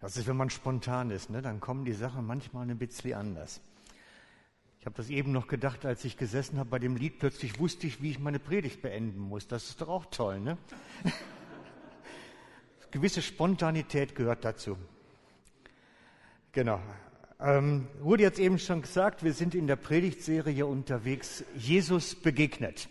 [0.00, 1.42] Das ist, wenn man spontan ist, ne?
[1.42, 3.60] dann kommen die Sachen manchmal ein bisschen anders.
[4.80, 7.86] Ich habe das eben noch gedacht, als ich gesessen habe bei dem Lied, plötzlich wusste
[7.86, 9.46] ich, wie ich meine Predigt beenden muss.
[9.46, 10.56] Das ist doch auch toll, ne?
[12.90, 14.78] Gewisse Spontanität gehört dazu.
[16.52, 16.80] Genau.
[17.38, 22.88] Ähm, wurde jetzt eben schon gesagt, wir sind in der Predigtserie unterwegs, Jesus begegnet.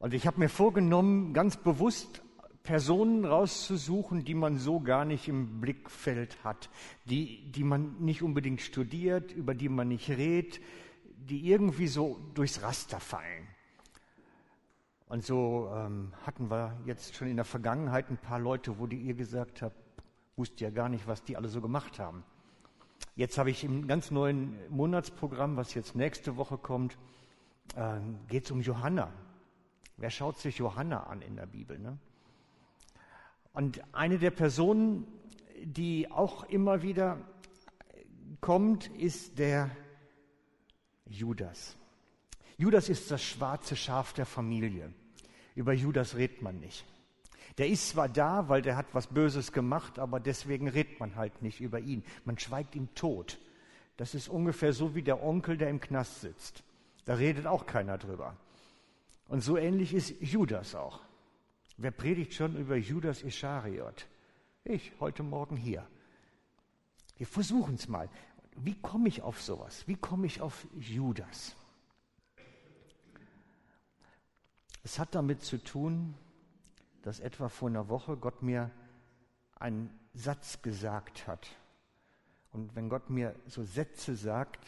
[0.00, 2.22] Und ich habe mir vorgenommen, ganz bewusst
[2.68, 6.68] Personen rauszusuchen, die man so gar nicht im Blickfeld hat,
[7.06, 10.60] die, die man nicht unbedingt studiert, über die man nicht redet,
[11.16, 13.48] die irgendwie so durchs Raster fallen.
[15.06, 18.98] Und so ähm, hatten wir jetzt schon in der Vergangenheit ein paar Leute, wo die
[18.98, 19.82] ihr gesagt habt,
[20.36, 22.22] wusste ja gar nicht, was die alle so gemacht haben.
[23.16, 26.98] Jetzt habe ich im ganz neuen Monatsprogramm, was jetzt nächste Woche kommt,
[27.76, 27.98] äh,
[28.28, 29.10] geht es um Johanna.
[29.96, 31.78] Wer schaut sich Johanna an in der Bibel?
[31.78, 31.96] Ne?
[33.52, 35.06] Und eine der Personen,
[35.62, 37.18] die auch immer wieder
[38.40, 39.70] kommt, ist der
[41.06, 41.76] Judas.
[42.56, 44.92] Judas ist das schwarze Schaf der Familie.
[45.54, 46.84] Über Judas redet man nicht.
[47.56, 51.42] Der ist zwar da, weil der hat was Böses gemacht, aber deswegen redet man halt
[51.42, 52.04] nicht über ihn.
[52.24, 53.38] Man schweigt ihm tot.
[53.96, 56.62] Das ist ungefähr so wie der Onkel, der im Knast sitzt.
[57.04, 58.36] Da redet auch keiner drüber.
[59.26, 61.00] Und so ähnlich ist Judas auch.
[61.80, 64.08] Wer predigt schon über Judas Ischariot?
[64.64, 65.86] Ich, heute Morgen hier.
[67.16, 68.10] Wir versuchen es mal.
[68.56, 69.86] Wie komme ich auf sowas?
[69.86, 71.54] Wie komme ich auf Judas?
[74.82, 76.16] Es hat damit zu tun,
[77.02, 78.72] dass etwa vor einer Woche Gott mir
[79.54, 81.48] einen Satz gesagt hat.
[82.50, 84.66] Und wenn Gott mir so Sätze sagt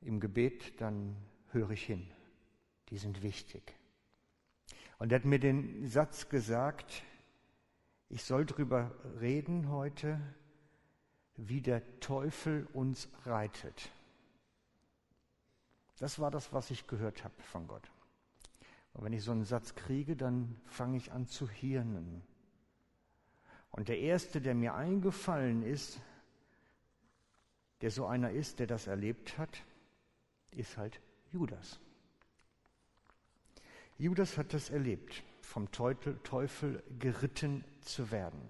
[0.00, 1.16] im Gebet, dann
[1.50, 2.08] höre ich hin.
[2.90, 3.77] Die sind wichtig.
[4.98, 7.02] Und er hat mir den Satz gesagt,
[8.08, 10.20] ich soll darüber reden heute,
[11.36, 13.90] wie der Teufel uns reitet.
[15.98, 17.90] Das war das, was ich gehört habe von Gott.
[18.92, 22.22] Und wenn ich so einen Satz kriege, dann fange ich an zu hirnen.
[23.70, 26.00] Und der erste, der mir eingefallen ist,
[27.80, 29.62] der so einer ist, der das erlebt hat,
[30.50, 31.78] ist halt Judas.
[34.00, 38.40] Judas hat das erlebt, vom Teufel geritten zu werden.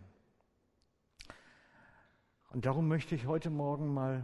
[2.50, 4.22] Und darum möchte ich heute Morgen mal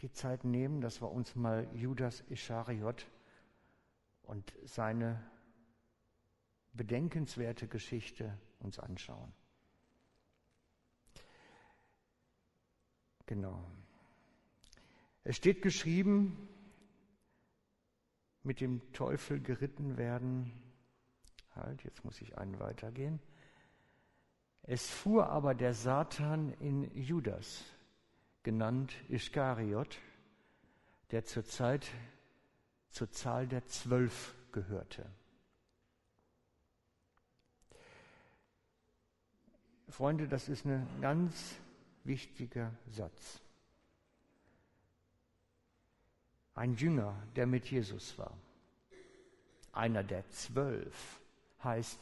[0.00, 3.08] die Zeit nehmen, dass wir uns mal Judas Ischariot
[4.22, 5.28] und seine
[6.72, 9.32] bedenkenswerte Geschichte uns anschauen.
[13.26, 13.64] Genau.
[15.24, 16.48] Es steht geschrieben,
[18.42, 20.52] mit dem Teufel geritten werden.
[21.54, 23.20] Halt, jetzt muss ich einen weitergehen.
[24.62, 27.64] Es fuhr aber der Satan in Judas,
[28.42, 29.98] genannt Iskariot,
[31.10, 31.90] der zur Zeit
[32.90, 35.10] zur Zahl der Zwölf gehörte.
[39.88, 41.56] Freunde, das ist ein ganz
[42.04, 43.42] wichtiger Satz.
[46.54, 48.36] Ein Jünger, der mit Jesus war.
[49.72, 51.20] Einer der zwölf
[51.64, 51.98] heißt,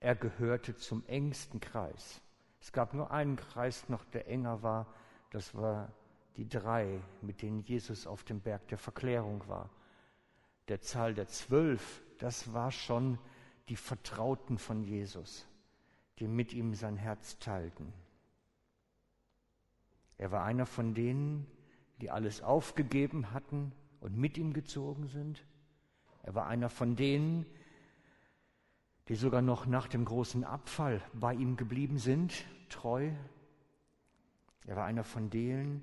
[0.00, 2.20] er gehörte zum engsten Kreis.
[2.60, 4.86] Es gab nur einen Kreis noch, der enger war,
[5.30, 5.92] das war
[6.36, 9.70] die drei, mit denen Jesus auf dem Berg der Verklärung war.
[10.68, 13.18] Der Zahl der zwölf, das war schon
[13.68, 15.46] die Vertrauten von Jesus,
[16.18, 17.92] die mit ihm sein Herz teilten.
[20.18, 21.46] Er war einer von denen,
[22.00, 25.44] die alles aufgegeben hatten und mit ihm gezogen sind.
[26.22, 27.46] Er war einer von denen,
[29.08, 33.10] die sogar noch nach dem großen Abfall bei ihm geblieben sind, treu.
[34.66, 35.82] Er war einer von denen,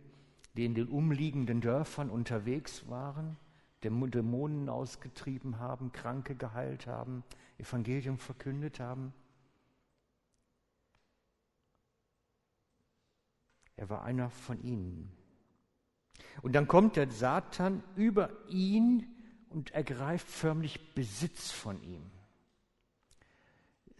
[0.55, 3.37] die in den umliegenden Dörfern unterwegs waren,
[3.83, 7.23] Dämonen ausgetrieben haben, Kranke geheilt haben,
[7.57, 9.13] Evangelium verkündet haben.
[13.75, 15.11] Er war einer von ihnen.
[16.41, 19.07] Und dann kommt der Satan über ihn
[19.49, 22.03] und ergreift förmlich Besitz von ihm.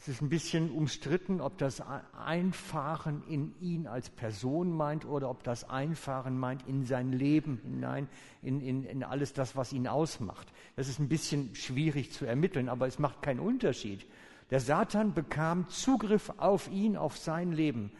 [0.01, 1.83] Es ist ein bisschen umstritten, ob das
[2.17, 8.09] Einfahren in ihn als Person meint oder ob das Einfahren meint in sein Leben hinein,
[8.41, 10.51] in, in, in alles das, was ihn ausmacht.
[10.75, 14.07] Das ist ein bisschen schwierig zu ermitteln, aber es macht keinen Unterschied.
[14.49, 17.91] Der Satan bekam Zugriff auf ihn, auf sein Leben,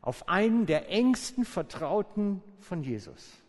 [0.00, 3.42] auf einen der engsten Vertrauten von Jesus.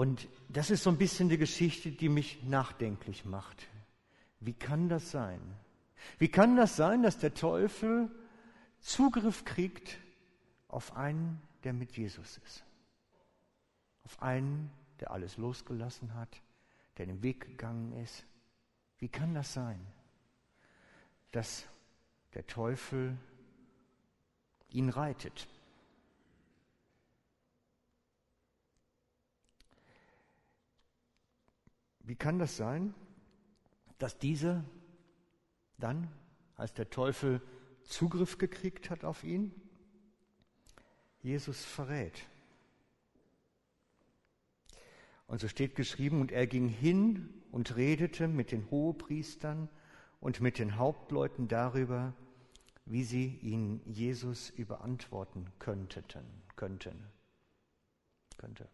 [0.00, 3.66] Und das ist so ein bisschen die Geschichte, die mich nachdenklich macht.
[4.40, 5.42] Wie kann das sein?
[6.18, 8.10] Wie kann das sein, dass der Teufel
[8.80, 9.98] Zugriff kriegt
[10.68, 12.64] auf einen, der mit Jesus ist?
[14.04, 14.70] Auf einen,
[15.00, 16.40] der alles losgelassen hat,
[16.96, 18.24] der den Weg gegangen ist?
[19.00, 19.86] Wie kann das sein,
[21.30, 21.66] dass
[22.32, 23.18] der Teufel
[24.70, 25.46] ihn reitet?
[32.10, 32.92] Wie kann das sein,
[33.98, 34.64] dass dieser
[35.78, 36.10] dann,
[36.56, 37.40] als der Teufel
[37.84, 39.54] Zugriff gekriegt hat auf ihn,
[41.22, 42.26] Jesus verrät?
[45.28, 49.68] Und so steht geschrieben, und er ging hin und redete mit den Hohepriestern
[50.18, 52.12] und mit den Hauptleuten darüber,
[52.86, 56.24] wie sie ihn Jesus überantworten könnten,
[56.56, 57.06] könnten,
[58.36, 58.68] könnte,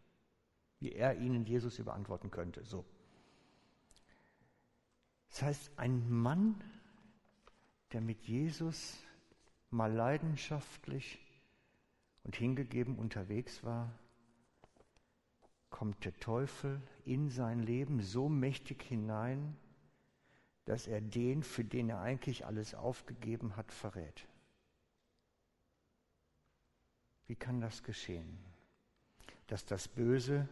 [0.80, 2.64] wie er ihnen Jesus überantworten könnte.
[2.64, 2.86] So.
[5.36, 6.58] Das heißt, ein Mann,
[7.92, 8.96] der mit Jesus
[9.68, 11.18] mal leidenschaftlich
[12.24, 13.92] und hingegeben unterwegs war,
[15.68, 19.58] kommt der Teufel in sein Leben so mächtig hinein,
[20.64, 24.26] dass er den, für den er eigentlich alles aufgegeben hat, verrät.
[27.26, 28.38] Wie kann das geschehen?
[29.48, 30.48] Dass das Böse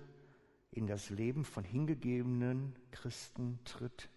[0.72, 4.10] in das Leben von hingegebenen Christen tritt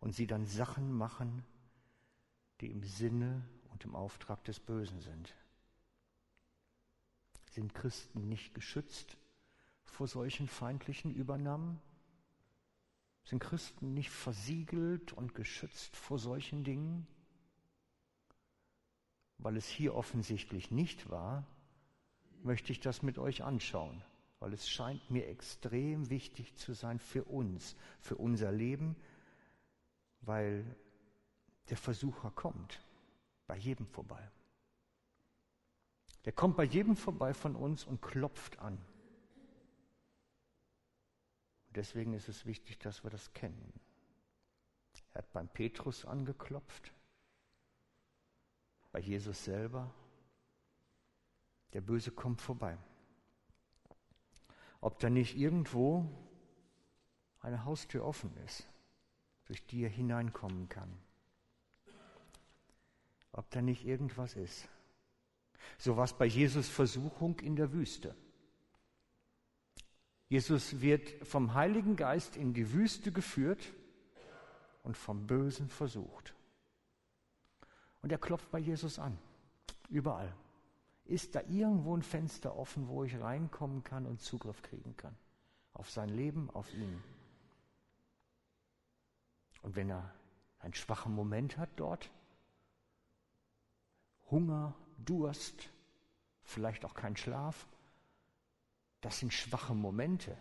[0.00, 1.44] und sie dann Sachen machen,
[2.60, 5.34] die im Sinne und im Auftrag des Bösen sind.
[7.50, 9.16] Sind Christen nicht geschützt
[9.84, 11.80] vor solchen feindlichen Übernahmen?
[13.24, 17.06] Sind Christen nicht versiegelt und geschützt vor solchen Dingen?
[19.38, 21.46] Weil es hier offensichtlich nicht war,
[22.42, 24.02] möchte ich das mit euch anschauen,
[24.40, 28.96] weil es scheint mir extrem wichtig zu sein für uns, für unser Leben,
[30.20, 30.64] weil
[31.68, 32.80] der Versucher kommt
[33.46, 34.30] bei jedem vorbei.
[36.24, 38.78] Der kommt bei jedem vorbei von uns und klopft an.
[41.74, 43.72] Deswegen ist es wichtig, dass wir das kennen.
[45.12, 46.92] Er hat beim Petrus angeklopft,
[48.92, 49.92] bei Jesus selber.
[51.72, 52.78] Der Böse kommt vorbei.
[54.80, 56.08] Ob da nicht irgendwo
[57.40, 58.68] eine Haustür offen ist
[59.48, 60.90] durch die er hineinkommen kann.
[63.32, 64.68] Ob da nicht irgendwas ist.
[65.78, 68.14] So war es bei Jesus Versuchung in der Wüste.
[70.28, 73.72] Jesus wird vom Heiligen Geist in die Wüste geführt
[74.82, 76.34] und vom Bösen versucht.
[78.02, 79.18] Und er klopft bei Jesus an,
[79.88, 80.32] überall.
[81.04, 85.16] Ist da irgendwo ein Fenster offen, wo ich reinkommen kann und Zugriff kriegen kann?
[85.72, 87.02] Auf sein Leben, auf ihn.
[89.62, 90.12] Und wenn er
[90.60, 92.10] einen schwachen Moment hat dort,
[94.30, 95.70] Hunger, Durst,
[96.42, 97.66] vielleicht auch kein Schlaf,
[99.00, 100.36] das sind schwache Momente.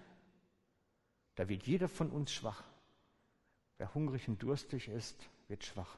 [1.36, 2.64] Da wird jeder von uns schwach.
[3.78, 5.98] Wer hungrig und durstig ist, wird schwach.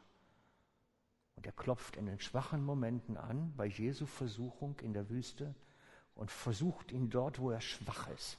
[1.36, 5.56] Und er klopft in den schwachen Momenten an, bei Jesu Versuchung in der Wüste,
[6.16, 8.38] und versucht ihn dort, wo er schwach ist.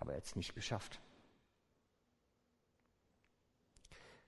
[0.00, 1.00] Aber er hat es nicht geschafft.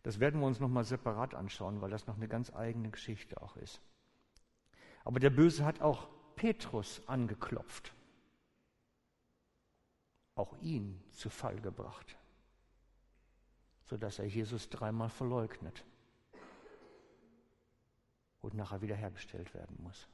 [0.02, 3.56] Das werden wir uns nochmal separat anschauen, weil das noch eine ganz eigene Geschichte auch
[3.56, 3.80] ist.
[5.04, 7.94] Aber der Böse hat auch Petrus angeklopft,
[10.34, 12.16] auch ihn zu Fall gebracht,
[13.84, 15.84] sodass er Jesus dreimal verleugnet
[18.40, 20.08] und nachher wiederhergestellt werden muss.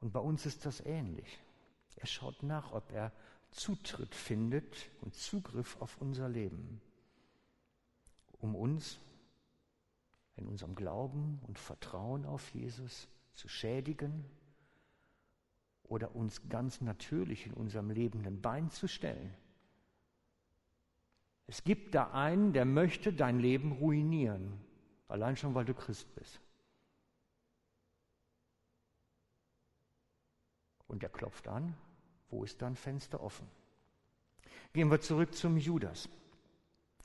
[0.00, 1.43] Und bei uns ist das ähnlich.
[1.96, 3.12] Er schaut nach, ob er
[3.50, 6.80] Zutritt findet und Zugriff auf unser Leben,
[8.40, 8.98] um uns
[10.36, 14.24] in unserem Glauben und Vertrauen auf Jesus zu schädigen
[15.84, 19.34] oder uns ganz natürlich in unserem Leben ein Bein zu stellen.
[21.46, 24.60] Es gibt da einen, der möchte dein Leben ruinieren,
[25.08, 26.40] allein schon weil du Christ bist.
[30.88, 31.76] Und er klopft an,
[32.34, 33.48] wo ist da ein Fenster offen?
[34.72, 36.08] Gehen wir zurück zum Judas.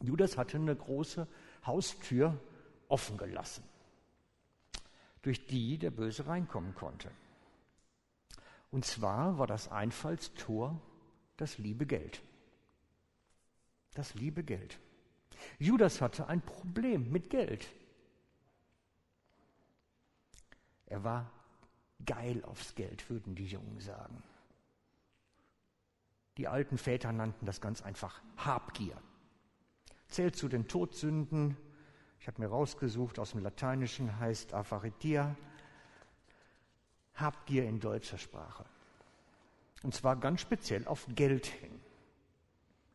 [0.01, 1.27] Judas hatte eine große
[1.65, 2.39] Haustür
[2.87, 3.63] offen gelassen,
[5.21, 7.11] durch die der Böse reinkommen konnte.
[8.71, 10.81] Und zwar war das Einfallstor
[11.37, 12.21] das liebe Geld.
[13.93, 14.79] Das liebe Geld.
[15.59, 17.67] Judas hatte ein Problem mit Geld.
[20.87, 21.31] Er war
[22.05, 24.23] geil aufs Geld, würden die Jungen sagen.
[26.39, 28.95] Die alten Väter nannten das ganz einfach Habgier.
[30.07, 31.57] Zählt zu den Todsünden.
[32.21, 35.35] Ich habe mir rausgesucht, aus dem Lateinischen heißt Avaritia.
[37.15, 38.63] Habgier in deutscher Sprache.
[39.83, 41.77] Und zwar ganz speziell auf Geld hin.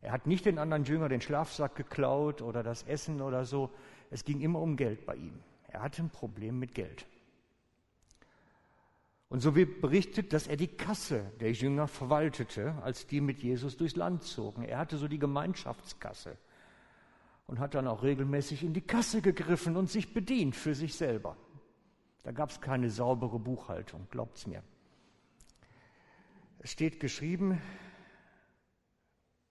[0.01, 3.71] Er hat nicht den anderen Jünger den Schlafsack geklaut oder das Essen oder so.
[4.11, 5.39] Es ging immer um Geld bei ihm.
[5.69, 7.05] Er hatte ein Problem mit Geld.
[9.35, 13.77] Und so wird berichtet, dass er die Kasse der Jünger verwaltete, als die mit Jesus
[13.77, 14.63] durchs Land zogen.
[14.63, 16.39] Er hatte so die Gemeinschaftskasse
[17.49, 21.37] und hat dann auch regelmäßig in die Kasse gegriffen und sich bedient für sich selber.
[22.23, 24.63] Da gab es keine saubere Buchhaltung, glaubt's mir.
[26.61, 27.61] Es steht geschrieben,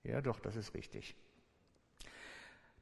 [0.06, 1.14] ja doch, das ist richtig.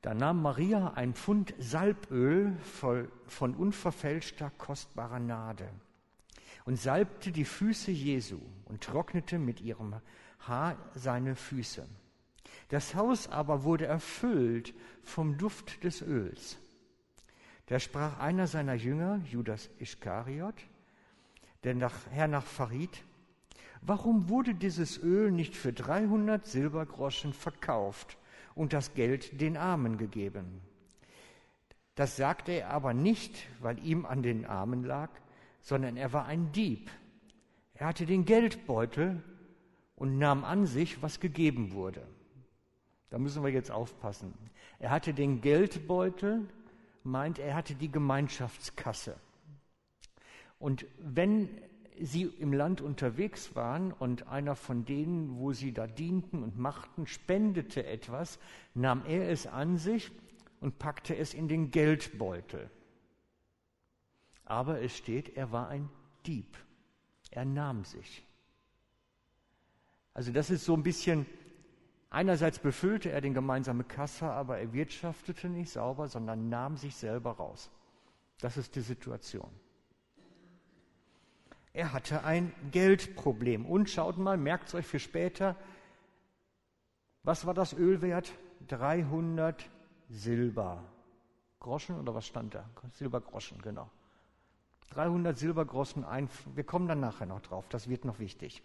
[0.04, 5.68] Da nahm Maria ein Pfund Salböl von unverfälschter, kostbarer Nade
[6.66, 9.96] und salbte die Füße Jesu und trocknete mit ihrem
[10.40, 11.88] Haar seine Füße.
[12.70, 16.58] Das Haus aber wurde erfüllt vom Duft des Öls.
[17.68, 20.56] Da sprach einer seiner Jünger, Judas Iskariot,
[21.64, 23.04] der nachher nach verriet,
[23.82, 28.18] warum wurde dieses Öl nicht für 300 Silbergroschen verkauft
[28.56, 30.62] und das Geld den Armen gegeben?
[31.96, 35.10] Das sagte er aber nicht, weil ihm an den Armen lag,
[35.62, 36.90] sondern er war ein Dieb.
[37.74, 39.24] Er hatte den Geldbeutel
[39.96, 42.06] und nahm an sich, was gegeben wurde.
[43.10, 44.34] Da müssen wir jetzt aufpassen.
[44.80, 46.48] Er hatte den Geldbeutel,
[47.04, 49.16] meint er hatte die Gemeinschaftskasse.
[50.60, 51.50] Und wenn
[52.00, 57.06] sie im Land unterwegs waren und einer von denen, wo sie da dienten und machten,
[57.06, 58.40] spendete etwas,
[58.74, 60.12] nahm er es an sich
[60.60, 62.70] und packte es in den Geldbeutel.
[64.52, 65.90] Aber es steht, er war ein
[66.26, 66.58] Dieb.
[67.30, 68.28] Er nahm sich.
[70.14, 71.26] Also das ist so ein bisschen,
[72.10, 77.32] einerseits befüllte er den gemeinsamen Kasse, aber er wirtschaftete nicht sauber, sondern nahm sich selber
[77.32, 77.72] raus.
[78.42, 79.50] Das ist die Situation.
[81.72, 83.66] Er hatte ein Geldproblem.
[83.66, 85.56] Und schaut mal, merkt es euch für später,
[87.24, 88.34] was war das Öl wert?
[88.68, 89.70] 300
[90.10, 90.84] Silber.
[91.62, 92.70] Groschen oder was stand da?
[92.92, 93.90] Silbergroschen, genau.
[94.92, 96.30] 300 Silbergroschen ein.
[96.56, 98.62] Wir kommen dann nachher noch drauf, das wird noch wichtig.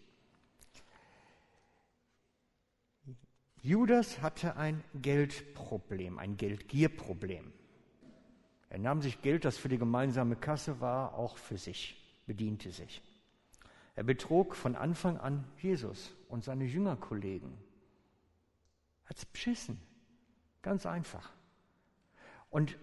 [3.63, 7.53] Judas hatte ein Geldproblem, ein Geldgierproblem.
[8.69, 13.03] Er nahm sich Geld, das für die gemeinsame Kasse war, auch für sich, bediente sich.
[13.97, 17.57] Er betrog von Anfang an Jesus und seine Jüngerkollegen.
[19.07, 19.81] Hat's beschissen.
[20.63, 21.31] Ganz einfach.
[22.51, 22.77] Und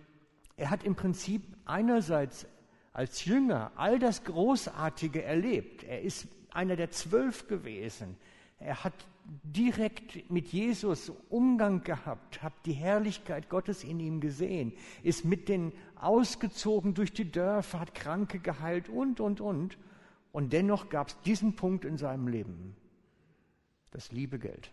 [0.56, 2.48] er hat im Prinzip einerseits
[2.94, 5.84] als Jünger all das Großartige erlebt.
[5.84, 8.16] Er ist einer der zwölf gewesen.
[8.60, 8.94] Er hat
[9.44, 15.72] direkt mit Jesus Umgang gehabt, hat die Herrlichkeit Gottes in ihm gesehen, ist mit den
[15.96, 19.78] ausgezogen durch die Dörfer, hat Kranke geheilt und, und, und.
[20.32, 22.76] Und dennoch gab es diesen Punkt in seinem Leben,
[23.92, 24.72] das liebe Geld.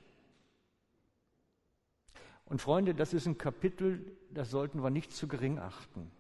[2.47, 6.11] Und Freunde, das ist ein Kapitel, das sollten wir nicht zu gering achten.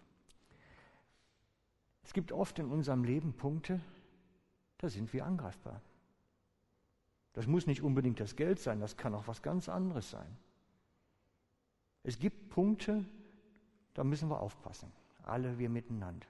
[2.11, 3.81] Es gibt oft in unserem Leben Punkte,
[4.79, 5.81] da sind wir angreifbar.
[7.35, 10.37] Das muss nicht unbedingt das Geld sein, das kann auch was ganz anderes sein.
[12.03, 13.05] Es gibt Punkte,
[13.95, 14.91] da müssen wir aufpassen,
[15.23, 16.27] alle wir miteinander.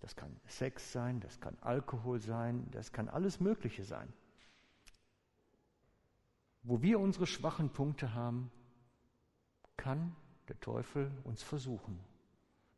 [0.00, 4.12] Das kann Sex sein, das kann Alkohol sein, das kann alles Mögliche sein.
[6.64, 8.50] Wo wir unsere schwachen Punkte haben,
[9.76, 10.16] kann
[10.48, 12.00] der Teufel uns versuchen.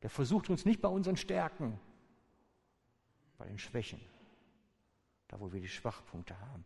[0.02, 1.78] Der versucht uns nicht bei unseren Stärken,
[3.38, 4.00] bei den Schwächen,
[5.28, 6.64] da wo wir die Schwachpunkte haben.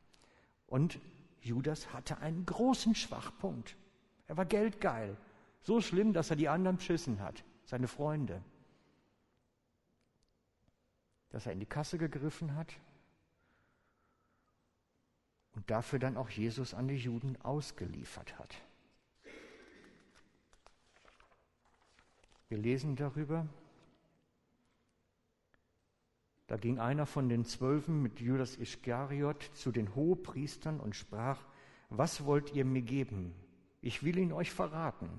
[0.67, 1.01] Und
[1.41, 3.77] Judas hatte einen großen Schwachpunkt.
[4.27, 5.17] Er war geldgeil.
[5.63, 8.43] So schlimm, dass er die anderen beschissen hat, seine Freunde.
[11.31, 12.75] Dass er in die Kasse gegriffen hat
[15.55, 18.57] und dafür dann auch Jesus an die Juden ausgeliefert hat.
[22.55, 23.49] Wir lesen darüber.
[26.47, 31.45] Da ging einer von den Zwölfen mit Judas Iskariot zu den Hohepriestern und sprach,
[31.91, 33.35] was wollt ihr mir geben?
[33.81, 35.11] Ich will ihn euch verraten.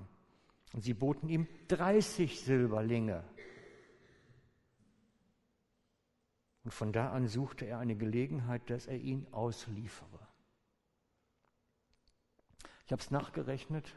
[0.72, 3.22] Und sie boten ihm 30 Silberlinge.
[6.64, 10.26] Und von da an suchte er eine Gelegenheit, dass er ihn ausliefere.
[12.86, 13.94] Ich habe es nachgerechnet.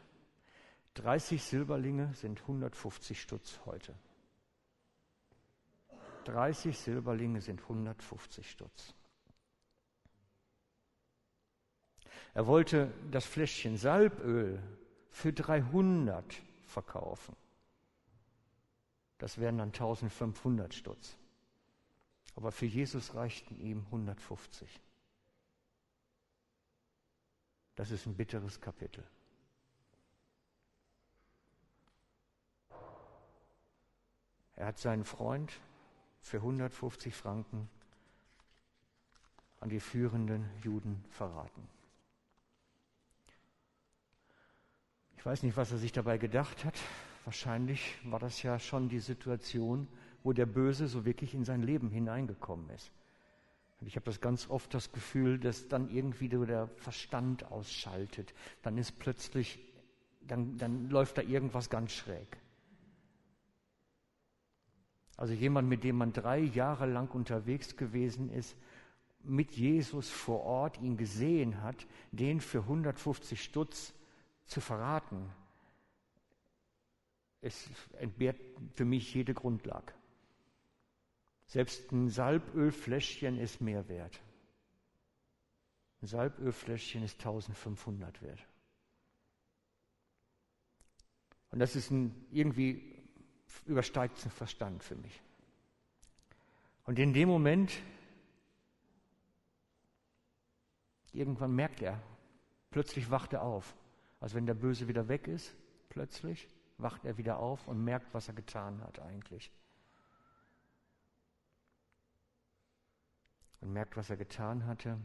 [0.96, 3.96] 30 Silberlinge sind 150 Stutz heute.
[6.26, 8.94] 30 Silberlinge sind 150 Stutz.
[12.34, 14.62] Er wollte das Fläschchen Salböl
[15.10, 17.36] für 300 verkaufen.
[19.18, 21.18] Das wären dann 1500 Stutz.
[22.36, 24.70] Aber für Jesus reichten ihm 150.
[27.76, 29.04] Das ist ein bitteres Kapitel.
[34.60, 35.54] Er hat seinen Freund
[36.22, 37.70] für 150 Franken
[39.62, 41.66] an die führenden Juden verraten.
[45.18, 46.78] Ich weiß nicht, was er sich dabei gedacht hat.
[47.24, 49.88] Wahrscheinlich war das ja schon die Situation,
[50.24, 52.92] wo der Böse so wirklich in sein Leben hineingekommen ist.
[53.80, 58.34] Und ich habe das ganz oft das Gefühl, dass dann irgendwie der Verstand ausschaltet.
[58.62, 59.58] Dann ist plötzlich,
[60.20, 62.38] dann, dann läuft da irgendwas ganz schräg.
[65.20, 68.56] Also jemand, mit dem man drei Jahre lang unterwegs gewesen ist,
[69.22, 73.94] mit Jesus vor Ort ihn gesehen hat, den für 150 Stutz
[74.46, 75.30] zu verraten,
[77.42, 78.40] es entbehrt
[78.76, 79.92] für mich jede Grundlage.
[81.48, 84.22] Selbst ein Salbölfläschchen ist mehr wert.
[86.02, 88.48] Ein Salbölfläschchen ist 1500 wert.
[91.52, 92.89] Und das ist ein, irgendwie
[93.66, 95.22] übersteigt den Verstand für mich.
[96.86, 97.72] Und in dem Moment,
[101.12, 102.02] irgendwann merkt er,
[102.72, 103.76] plötzlich wacht er auf.
[104.20, 105.56] Also wenn der Böse wieder weg ist,
[105.90, 109.52] plötzlich wacht er wieder auf und merkt, was er getan hat eigentlich.
[113.62, 114.98] Und merkt, was er getan hatte.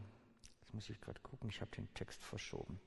[0.61, 2.81] Jetzt muss ich gerade gucken, ich habe den Text verschoben.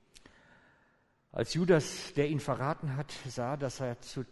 [1.30, 4.24] Als Judas, der ihn verraten hat, sah, dass er zu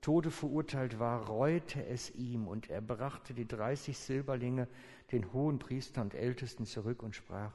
[0.00, 4.68] Tode verurteilt war, reute es ihm und er brachte die 30 Silberlinge
[5.10, 7.52] den hohen Priester und Ältesten zurück und sprach,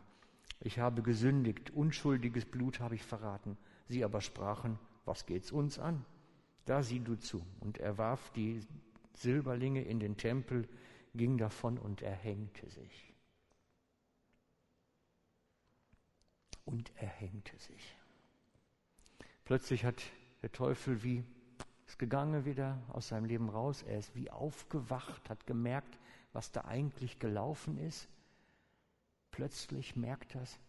[0.59, 3.57] ich habe gesündigt, unschuldiges Blut habe ich verraten.
[3.87, 6.05] Sie aber sprachen, was geht's uns an?
[6.65, 7.45] Da sieh du zu.
[7.59, 8.61] Und er warf die
[9.13, 10.67] Silberlinge in den Tempel,
[11.13, 13.13] ging davon und erhängte sich.
[16.65, 17.95] Und erhängte sich.
[19.43, 20.01] Plötzlich hat
[20.41, 21.25] der Teufel wie
[21.93, 23.83] ist gegangen wieder aus seinem Leben raus.
[23.83, 25.99] Er ist wie aufgewacht, hat gemerkt,
[26.31, 28.09] was da eigentlich gelaufen ist.
[29.29, 30.59] Plötzlich merkt er es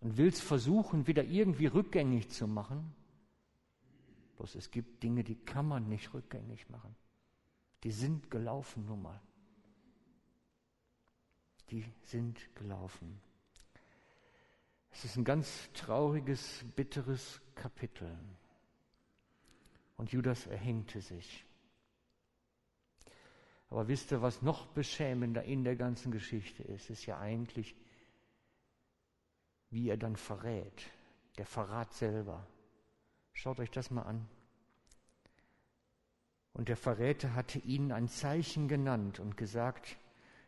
[0.00, 2.92] und will es versuchen, wieder irgendwie rückgängig zu machen.
[4.38, 6.96] Bloß es gibt Dinge, die kann man nicht rückgängig machen.
[7.84, 9.20] Die sind gelaufen nun mal.
[11.70, 13.20] Die sind gelaufen.
[14.90, 18.18] Es ist ein ganz trauriges, bitteres Kapitel.
[19.96, 21.44] Und Judas erhängte sich.
[23.68, 26.90] Aber wisst ihr, was noch beschämender in der ganzen Geschichte ist?
[26.90, 27.74] Ist ja eigentlich,
[29.70, 30.90] wie er dann verrät.
[31.38, 32.46] Der Verrat selber.
[33.32, 34.28] Schaut euch das mal an.
[36.52, 39.96] Und der Verräter hatte ihnen ein Zeichen genannt und gesagt,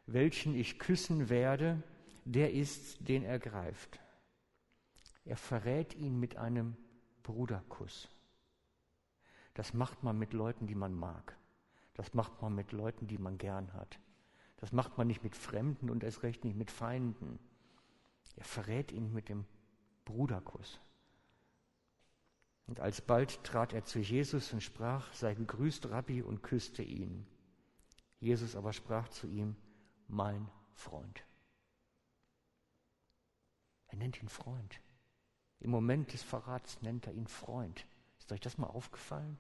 [0.07, 1.83] welchen ich küssen werde,
[2.27, 4.01] der ist, den er greift.
[5.25, 6.77] Er verrät ihn mit einem
[7.23, 8.11] Bruderkuss.
[9.55, 11.37] Das macht man mit Leuten, die man mag.
[11.95, 13.99] Das macht man mit Leuten, die man gern hat.
[14.57, 17.39] Das macht man nicht mit Fremden und erst recht nicht mit Feinden.
[18.37, 19.45] Er verrät ihn mit dem
[20.05, 20.81] Bruderkuss.
[22.67, 27.27] Und alsbald trat er zu Jesus und sprach, sei gegrüßt, Rabbi, und küsste ihn.
[28.21, 29.55] Jesus aber sprach zu ihm,
[30.09, 31.25] mein Freund.
[33.89, 34.81] Er nennt ihn Freund.
[35.61, 37.87] Im Moment des Verrats nennt er ihn Freund.
[38.19, 39.39] Ist euch das mal aufgefallen?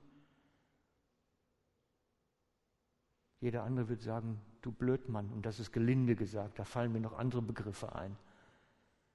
[3.40, 7.18] Jeder andere wird sagen, du Blödmann, und das ist gelinde gesagt, da fallen mir noch
[7.18, 8.16] andere Begriffe ein.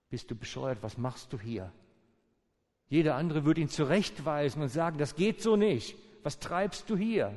[0.10, 1.71] Bist du bescheuert, was machst du hier?
[2.88, 5.95] Jeder andere würde ihn zurechtweisen und sagen, das geht so nicht.
[6.23, 7.34] Was treibst du hier?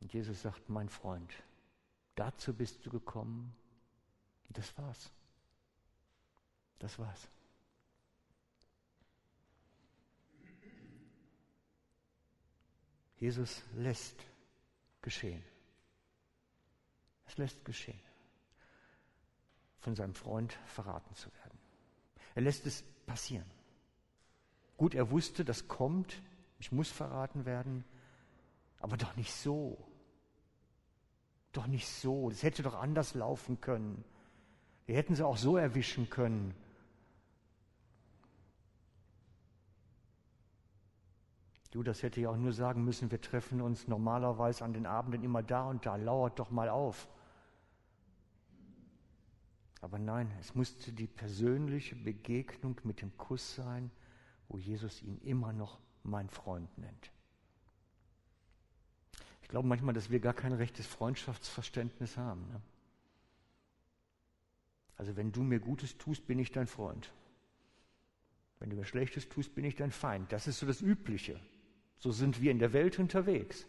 [0.00, 1.32] Und Jesus sagt, mein Freund,
[2.14, 3.54] dazu bist du gekommen.
[4.48, 5.10] Und das war's.
[6.78, 7.28] Das war's.
[13.18, 14.16] Jesus lässt
[15.02, 15.42] geschehen.
[17.26, 18.00] Es lässt geschehen,
[19.80, 21.58] von seinem Freund verraten zu werden.
[22.34, 23.50] Er lässt es passieren.
[24.76, 26.22] Gut, er wusste, das kommt,
[26.58, 27.84] ich muss verraten werden,
[28.78, 29.76] aber doch nicht so.
[31.52, 32.30] Doch nicht so.
[32.30, 34.04] Das hätte doch anders laufen können.
[34.86, 36.54] Wir hätten sie auch so erwischen können.
[41.72, 45.42] Judas hätte ja auch nur sagen müssen, wir treffen uns normalerweise an den Abenden immer
[45.42, 47.08] da und da, lauert doch mal auf.
[49.80, 53.90] Aber nein, es musste die persönliche Begegnung mit dem Kuss sein,
[54.48, 57.12] wo Jesus ihn immer noch mein Freund nennt.
[59.42, 62.48] Ich glaube manchmal, dass wir gar kein rechtes Freundschaftsverständnis haben.
[62.48, 62.60] Ne?
[64.96, 67.12] Also wenn du mir Gutes tust, bin ich dein Freund.
[68.58, 70.32] Wenn du mir Schlechtes tust, bin ich dein Feind.
[70.32, 71.40] Das ist so das Übliche.
[71.98, 73.66] So sind wir in der Welt unterwegs.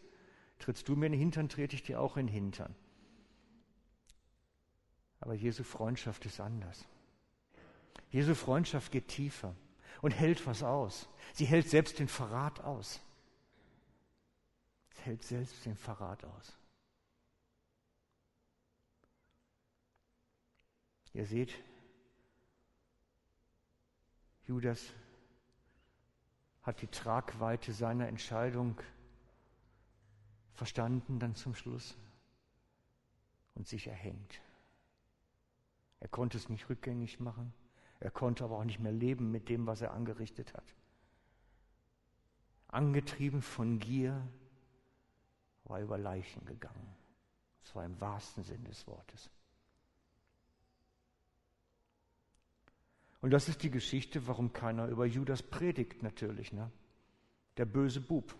[0.59, 2.75] Trittst du mir in den Hintern, trete ich dir auch in den Hintern.
[5.19, 6.85] Aber Jesu Freundschaft ist anders.
[8.11, 9.55] Jesu Freundschaft geht tiefer
[10.01, 11.09] und hält was aus.
[11.33, 13.01] Sie hält selbst den Verrat aus.
[14.95, 16.57] Sie hält selbst den Verrat aus.
[21.13, 21.53] Ihr seht,
[24.47, 24.93] Judas
[26.61, 28.79] hat die Tragweite seiner Entscheidung
[30.53, 31.97] verstanden dann zum Schluss
[33.55, 34.41] und sich erhängt.
[35.99, 37.53] Er konnte es nicht rückgängig machen,
[37.99, 40.75] er konnte aber auch nicht mehr leben mit dem, was er angerichtet hat.
[42.67, 44.27] Angetrieben von Gier
[45.63, 46.95] war er über Leichen gegangen.
[47.61, 49.29] Das war im wahrsten Sinn des Wortes.
[53.21, 56.53] Und das ist die Geschichte, warum keiner über Judas predigt natürlich.
[56.53, 56.71] Ne?
[57.57, 58.33] Der böse Bub,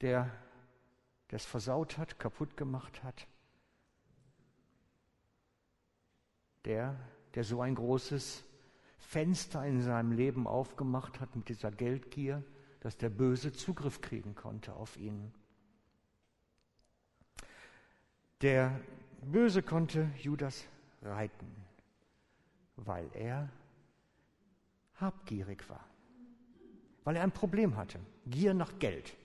[0.00, 0.30] der
[1.28, 3.26] das versaut hat, kaputt gemacht hat.
[6.64, 6.98] Der,
[7.34, 8.44] der so ein großes
[8.98, 12.42] Fenster in seinem Leben aufgemacht hat mit dieser Geldgier,
[12.80, 15.32] dass der Böse Zugriff kriegen konnte auf ihn.
[18.42, 18.80] Der
[19.22, 20.64] Böse konnte Judas
[21.02, 21.65] reiten
[22.76, 23.50] weil er
[24.94, 25.84] habgierig war,
[27.04, 29.16] weil er ein Problem hatte, Gier nach Geld.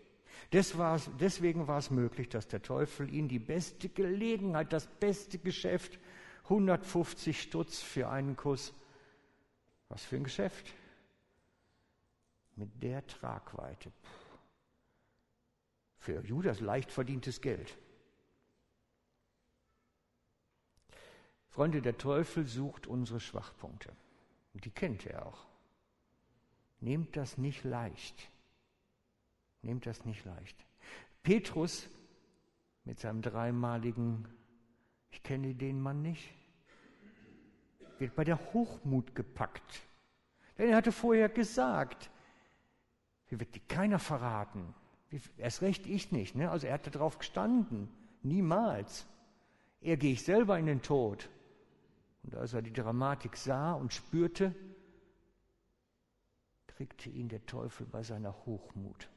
[0.52, 6.00] deswegen war es möglich, dass der Teufel ihn die beste Gelegenheit, das beste Geschäft,
[6.44, 8.74] 150 Stutz für einen Kuss,
[9.90, 10.74] was für ein Geschäft,
[12.56, 13.92] mit der Tragweite.
[15.98, 17.78] Für Judas leicht verdientes Geld.
[21.52, 23.92] Freunde, der Teufel sucht unsere Schwachpunkte.
[24.54, 25.46] Und die kennt er auch.
[26.80, 28.30] Nehmt das nicht leicht.
[29.62, 30.66] Nehmt das nicht leicht.
[31.24, 31.88] Petrus
[32.84, 34.28] mit seinem dreimaligen,
[35.12, 36.34] ich kenne den Mann nicht,
[38.00, 39.82] wird bei der Hochmut gepackt.
[40.58, 42.10] Denn er hatte vorher gesagt,
[43.28, 44.74] wie wird die keiner verraten.
[45.38, 46.36] Erst recht ich nicht.
[46.36, 46.50] Ne?
[46.50, 47.90] Also er hatte darauf gestanden.
[48.24, 49.06] Niemals.
[49.82, 51.30] Er gehe ich selber in den Tod.
[52.24, 54.56] Und als er die Dramatik sah und spürte,
[56.68, 59.10] kriegte ihn der Teufel bei seiner Hochmut.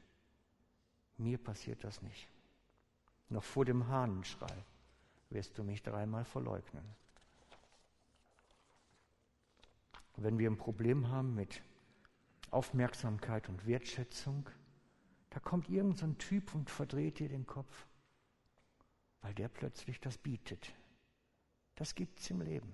[1.17, 2.27] Mir passiert das nicht.
[3.29, 4.65] Noch vor dem Hahnenschrei
[5.29, 6.83] wirst du mich dreimal verleugnen.
[10.17, 11.61] wenn wir ein Problem haben mit
[12.51, 14.49] Aufmerksamkeit und Wertschätzung,
[15.29, 17.85] da kommt irgendein so Typ und verdreht dir den Kopf,
[19.21, 20.73] weil der plötzlich das bietet.
[21.75, 22.73] Das gibt es im Leben.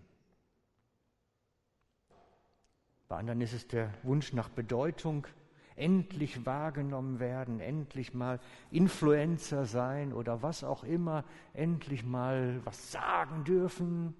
[3.11, 5.27] Bei anderen ist es der Wunsch nach Bedeutung,
[5.75, 8.39] endlich wahrgenommen werden, endlich mal
[8.71, 14.15] Influencer sein oder was auch immer, endlich mal was sagen dürfen.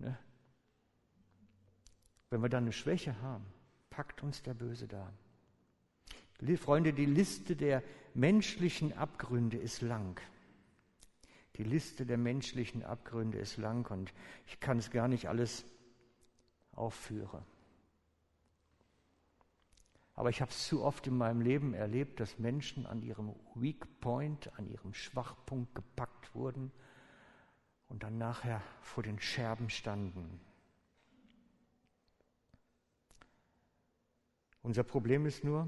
[0.00, 0.18] Ne?
[2.30, 3.46] Wenn wir dann eine Schwäche haben,
[3.88, 5.08] packt uns der Böse da.
[6.56, 10.20] Freunde, die Liste der menschlichen Abgründe ist lang.
[11.54, 14.12] Die Liste der menschlichen Abgründe ist lang und
[14.48, 15.64] ich kann es gar nicht alles
[16.72, 17.44] aufführen.
[20.20, 23.86] Aber ich habe es zu oft in meinem Leben erlebt, dass Menschen an ihrem Weak
[24.02, 26.72] Point, an ihrem Schwachpunkt gepackt wurden
[27.88, 30.38] und dann nachher vor den Scherben standen.
[34.60, 35.66] Unser Problem ist nur,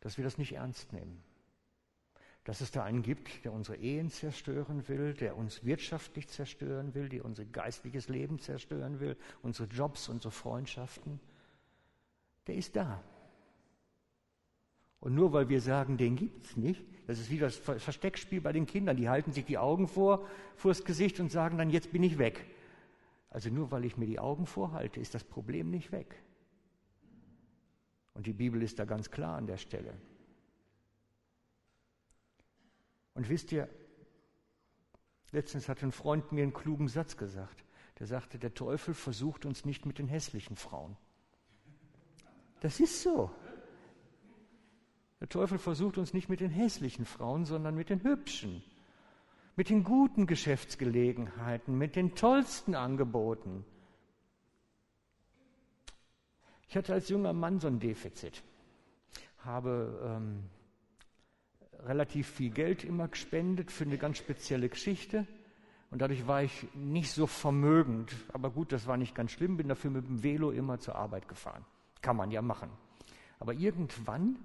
[0.00, 1.22] dass wir das nicht ernst nehmen.
[2.42, 7.08] Dass es da einen gibt, der unsere Ehen zerstören will, der uns wirtschaftlich zerstören will,
[7.08, 11.20] der unser geistliches Leben zerstören will, unsere Jobs, unsere Freundschaften
[12.46, 13.02] der ist da.
[15.00, 18.52] Und nur weil wir sagen, den gibt es nicht, das ist wie das Versteckspiel bei
[18.52, 22.02] den Kindern, die halten sich die Augen vor, vors Gesicht und sagen dann, jetzt bin
[22.02, 22.46] ich weg.
[23.28, 26.22] Also nur weil ich mir die Augen vorhalte, ist das Problem nicht weg.
[28.14, 29.94] Und die Bibel ist da ganz klar an der Stelle.
[33.14, 33.68] Und wisst ihr,
[35.32, 37.64] letztens hat ein Freund mir einen klugen Satz gesagt.
[37.98, 40.96] Der sagte, der Teufel versucht uns nicht mit den hässlichen Frauen.
[42.62, 43.28] Das ist so.
[45.20, 48.62] Der Teufel versucht uns nicht mit den hässlichen Frauen, sondern mit den hübschen.
[49.56, 53.64] mit den guten Geschäftsgelegenheiten, mit den tollsten Angeboten.
[56.68, 58.42] Ich hatte als junger Mann so ein Defizit,
[59.38, 60.44] habe ähm,
[61.80, 65.26] relativ viel Geld immer gespendet für eine ganz spezielle Geschichte
[65.90, 68.14] und dadurch war ich nicht so vermögend.
[68.32, 71.28] Aber gut, das war nicht ganz schlimm, bin dafür mit dem Velo immer zur Arbeit
[71.28, 71.66] gefahren.
[72.02, 72.70] Kann man ja machen.
[73.38, 74.36] Aber irgendwann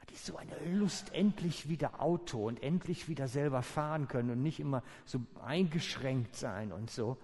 [0.00, 4.42] hatte ich so eine Lust, endlich wieder Auto und endlich wieder selber fahren können und
[4.42, 7.18] nicht immer so eingeschränkt sein und so.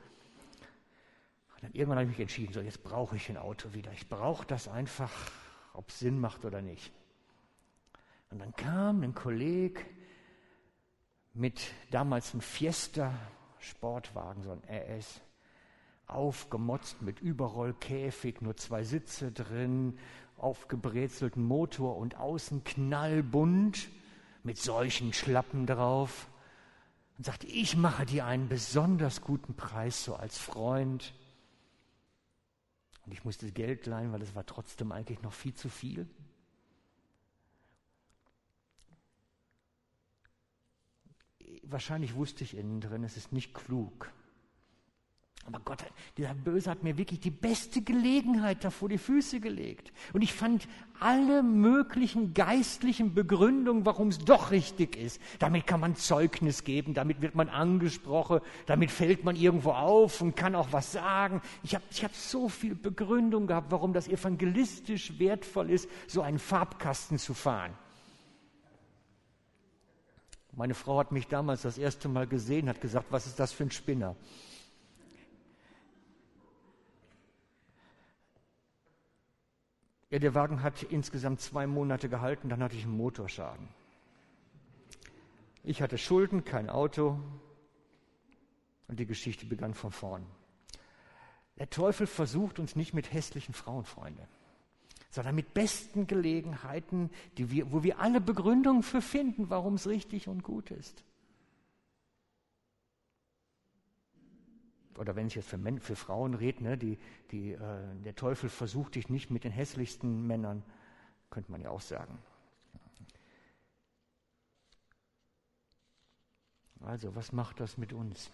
[1.54, 3.92] Und dann irgendwann habe ich mich entschieden, so jetzt brauche ich ein Auto wieder.
[3.92, 5.10] Ich brauche das einfach,
[5.74, 6.92] ob es Sinn macht oder nicht.
[8.30, 9.84] Und dann kam ein Kollege
[11.34, 13.12] mit damals einem Fiesta
[13.58, 15.20] Sportwagen, so ein RS,
[16.12, 19.98] aufgemotzt mit Überrollkäfig, nur zwei Sitze drin,
[20.36, 23.88] aufgebrezelten Motor und außen knallbunt
[24.42, 26.28] mit solchen Schlappen drauf
[27.18, 31.14] und sagte, ich mache dir einen besonders guten Preis so als Freund.
[33.04, 36.08] Und ich musste Geld leihen, weil es war trotzdem eigentlich noch viel zu viel.
[41.62, 44.12] wahrscheinlich wusste ich innen drin, es ist nicht klug.
[45.46, 45.84] Aber Gott,
[46.18, 49.90] dieser Böse hat mir wirklich die beste Gelegenheit da vor die Füße gelegt.
[50.12, 50.68] Und ich fand
[51.00, 55.20] alle möglichen geistlichen Begründungen, warum es doch richtig ist.
[55.38, 60.36] Damit kann man Zeugnis geben, damit wird man angesprochen, damit fällt man irgendwo auf und
[60.36, 61.40] kann auch was sagen.
[61.62, 66.38] Ich habe ich hab so viel Begründung gehabt, warum das evangelistisch wertvoll ist, so einen
[66.38, 67.72] Farbkasten zu fahren.
[70.52, 73.64] Meine Frau hat mich damals das erste Mal gesehen, hat gesagt, was ist das für
[73.64, 74.16] ein Spinner?
[80.10, 83.68] Ja, der Wagen hat insgesamt zwei Monate gehalten, dann hatte ich einen Motorschaden.
[85.62, 87.20] Ich hatte Schulden, kein Auto
[88.88, 90.26] und die Geschichte begann von vorn.
[91.58, 94.26] Der Teufel versucht uns nicht mit hässlichen Frauen, Freunde
[95.10, 100.42] sondern mit besten Gelegenheiten, wir, wo wir alle Begründungen für finden, warum es richtig und
[100.42, 101.04] gut ist.
[105.00, 106.98] Oder wenn ich jetzt für, Men für Frauen rede, ne, die,
[107.30, 110.62] die, äh, der Teufel versucht dich nicht mit den hässlichsten Männern,
[111.30, 112.18] könnte man ja auch sagen.
[116.82, 118.30] Also, was macht das mit uns?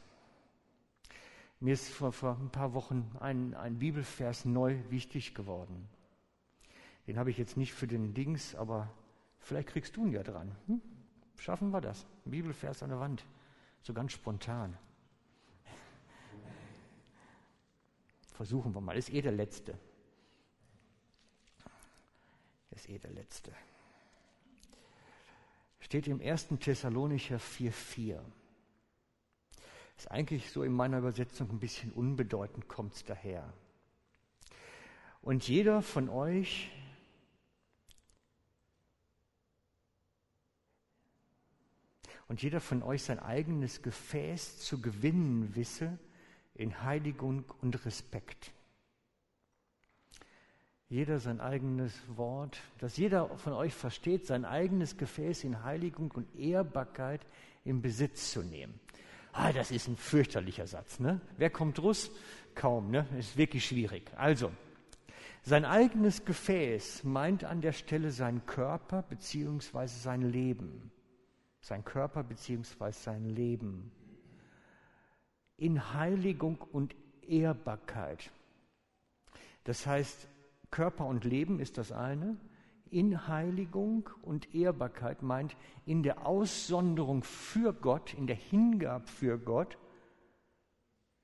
[1.61, 5.88] Mir ist vor, vor ein paar Wochen ein, ein Bibelvers neu wichtig geworden.
[7.07, 8.90] Den habe ich jetzt nicht für den Dings, aber
[9.38, 10.50] vielleicht kriegst du ihn ja dran.
[10.66, 10.83] Hm?
[11.37, 12.07] Schaffen wir das?
[12.24, 13.24] Bibelvers an der Wand.
[13.83, 14.76] So ganz spontan.
[18.37, 18.99] Versuchen wir mal.
[18.99, 19.79] Ist eh der letzte.
[22.70, 23.51] Ist eh der letzte.
[25.81, 26.49] Steht im 1.
[26.61, 28.20] Thessalonicher 4,4.
[29.96, 33.51] Ist eigentlich so in meiner Übersetzung ein bisschen unbedeutend, kommt es daher.
[35.22, 36.70] Und jeder von euch,
[42.29, 45.99] und jeder von euch sein eigenes Gefäß zu gewinnen wisse
[46.56, 48.52] in Heiligung und Respekt.
[50.88, 56.34] Jeder sein eigenes Wort, dass jeder von euch versteht, sein eigenes Gefäß in Heiligung und
[56.38, 57.20] Ehrbarkeit
[57.64, 58.78] in Besitz zu nehmen.
[59.32, 61.20] Ah, das ist ein fürchterlicher Satz, ne?
[61.36, 62.10] Wer kommt raus?
[62.54, 63.06] Kaum, ne?
[63.18, 64.10] Ist wirklich schwierig.
[64.16, 64.52] Also,
[65.42, 70.90] sein eigenes Gefäß meint an der Stelle seinen Körper beziehungsweise sein Leben
[71.66, 72.92] sein Körper bzw.
[72.92, 73.90] sein Leben
[75.56, 78.30] in Heiligung und Ehrbarkeit.
[79.64, 80.28] Das heißt,
[80.70, 82.36] Körper und Leben ist das eine,
[82.90, 89.76] in Heiligung und Ehrbarkeit meint in der Aussonderung für Gott, in der Hingabe für Gott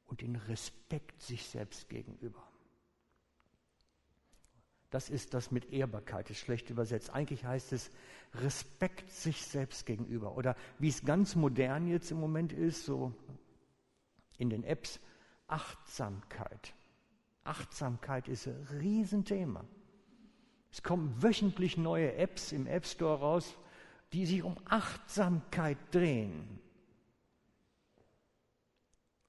[0.06, 2.42] und in Respekt sich selbst gegenüber.
[4.90, 7.10] Das ist das mit Ehrbarkeit, ist schlecht übersetzt.
[7.10, 7.90] Eigentlich heißt es
[8.34, 10.36] Respekt sich selbst gegenüber.
[10.36, 13.14] Oder wie es ganz modern jetzt im Moment ist, so
[14.42, 15.00] in den Apps,
[15.46, 16.74] Achtsamkeit.
[17.44, 19.64] Achtsamkeit ist ein Riesenthema.
[20.72, 23.56] Es kommen wöchentlich neue Apps im App Store raus,
[24.12, 26.58] die sich um Achtsamkeit drehen.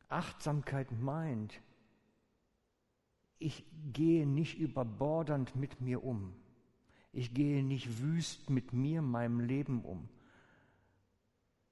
[0.10, 1.62] Achtsamkeit meint,
[3.38, 6.34] ich gehe nicht überbordernd mit mir um.
[7.12, 10.10] Ich gehe nicht wüst mit mir, meinem Leben um.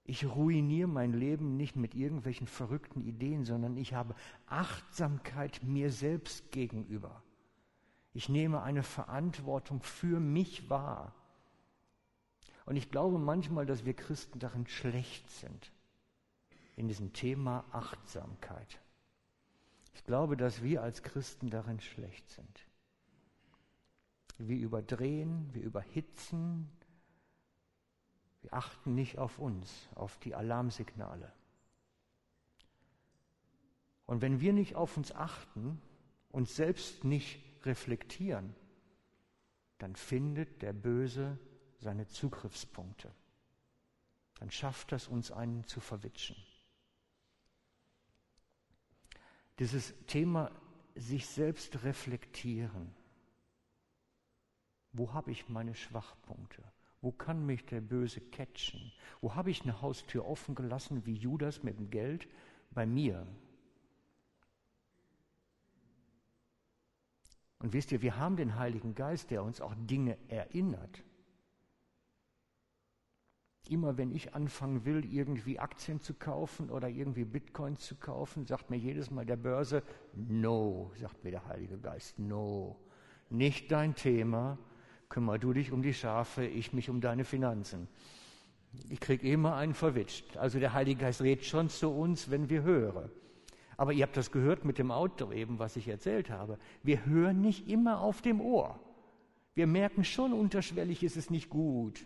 [0.04, 4.16] Ich ruiniere mein Leben nicht mit irgendwelchen verrückten Ideen, sondern ich habe
[4.48, 7.24] Achtsamkeit mir selbst gegenüber.
[8.14, 11.14] Ich nehme eine Verantwortung für mich wahr.
[12.66, 15.72] Und ich glaube manchmal, dass wir Christen darin schlecht sind.
[16.76, 18.82] in diesem Thema Achtsamkeit.
[19.94, 22.68] Ich glaube, dass wir als Christen darin schlecht sind.
[24.38, 26.70] Wir überdrehen, wir überhitzen,
[28.42, 31.32] wir achten nicht auf uns, auf die Alarmsignale.
[34.06, 35.82] Und wenn wir nicht auf uns achten,
[36.32, 38.56] uns selbst nicht reflektieren,
[39.78, 41.40] dann findet der Böse
[41.80, 43.14] seine Zugriffspunkte.
[44.40, 46.36] Dann schafft das uns einen zu verwitschen.
[49.60, 50.52] Dieses Thema
[50.96, 52.94] sich selbst reflektieren.
[54.92, 56.64] Wo habe ich meine Schwachpunkte?
[57.02, 58.92] Wo kann mich der Böse catchen?
[59.22, 62.28] Wo habe ich eine Haustür offen gelassen, wie Judas mit dem Geld?
[62.72, 63.28] Bei mir.
[67.60, 71.04] Und wisst ihr, wir haben den Heiligen Geist, der uns auch Dinge erinnert.
[73.70, 78.70] Immer wenn ich anfangen will, irgendwie Aktien zu kaufen oder irgendwie Bitcoin zu kaufen, sagt
[78.70, 79.84] mir jedes Mal der Börse,
[80.14, 82.80] no, sagt mir der Heilige Geist, no,
[83.30, 84.58] nicht dein Thema,
[85.12, 87.88] kümmer du dich um die Schafe, ich mich um deine Finanzen.
[88.90, 90.38] Ich kriege immer einen verwitscht.
[90.38, 93.12] Also der Heilige Geist redet schon zu uns, wenn wir hören.
[93.78, 96.58] Aber ihr habt das gehört mit dem Auto eben, was ich erzählt habe.
[96.82, 98.80] Wir hören nicht immer auf dem Ohr.
[99.54, 102.06] Wir merken schon unterschwellig, ist es nicht gut.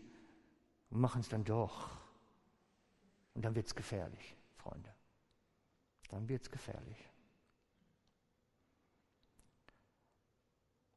[0.89, 1.91] Und machen es dann doch.
[3.36, 4.89] Und dann wird es gefährlich, Freunde.
[6.10, 6.98] Dann wird es gefährlich.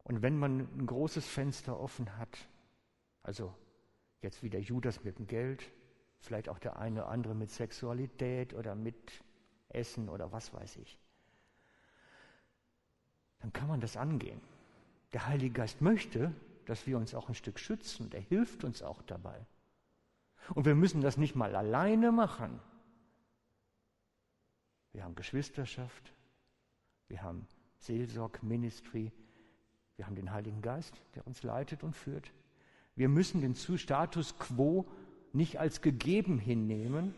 [0.09, 2.49] Und wenn man ein großes Fenster offen hat,
[3.23, 3.55] also
[4.23, 5.71] jetzt wieder Judas mit dem Geld,
[6.21, 9.23] vielleicht auch der eine oder andere mit Sexualität oder mit
[9.69, 10.99] Essen oder was weiß ich,
[13.41, 14.41] dann kann man das angehen.
[15.13, 16.33] Der Heilige Geist möchte,
[16.65, 19.47] dass wir uns auch ein Stück schützen er hilft uns auch dabei.
[20.55, 22.61] Und wir müssen das nicht mal alleine machen.
[24.93, 26.15] Wir haben Geschwisterschaft,
[27.09, 27.47] wir haben
[27.79, 29.13] Seelsorg, Ministry,
[29.99, 32.33] wir haben den Heiligen Geist, der uns leitet und führt.
[32.95, 34.87] Wir müssen den Status quo
[35.33, 37.15] nicht als gegeben hinnehmen,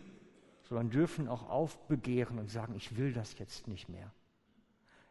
[0.62, 4.10] sondern dürfen auch aufbegehren und sagen, ich will das jetzt nicht mehr.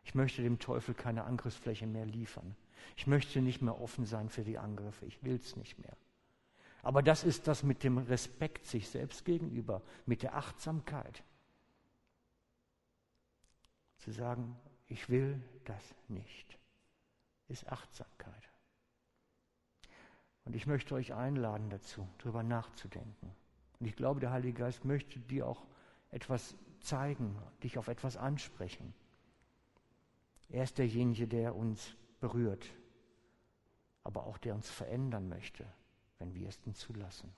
[0.03, 2.55] Ich möchte dem Teufel keine Angriffsfläche mehr liefern.
[2.97, 5.05] Ich möchte nicht mehr offen sein für die Angriffe.
[5.05, 5.95] Ich will es nicht mehr.
[6.82, 11.23] Aber das ist das mit dem Respekt sich selbst gegenüber, mit der Achtsamkeit.
[13.97, 14.55] Zu sagen,
[14.88, 16.59] ich will das nicht
[17.49, 18.49] ist Achtsamkeit.
[20.45, 23.35] Und ich möchte euch einladen dazu, darüber nachzudenken.
[23.79, 25.65] Und ich glaube, der Heilige Geist möchte dir auch
[26.12, 28.93] etwas zeigen, dich auf etwas ansprechen.
[30.49, 32.73] Er ist derjenige, der uns berührt,
[34.03, 35.65] aber auch der uns verändern möchte,
[36.17, 37.31] wenn wir es denn zulassen.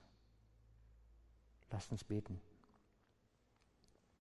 [1.70, 2.40] Lasst uns beten.